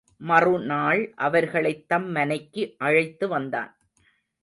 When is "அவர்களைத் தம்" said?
1.15-2.11